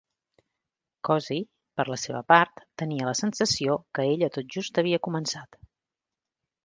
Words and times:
Cosey, 1.09 1.43
per 1.81 1.85
la 1.93 1.99
seva 2.03 2.21
part, 2.33 2.63
tenia 2.83 3.09
la 3.09 3.15
sensació 3.21 3.77
que 3.99 4.07
ella 4.15 4.31
tot 4.39 4.49
just 4.57 4.81
havia 4.85 5.05
començat. 5.09 5.61